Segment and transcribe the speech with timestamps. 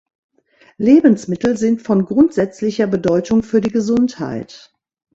[0.77, 4.73] Lebensmittel sind von grundsätzlicher Bedeutung für die Gesundheit.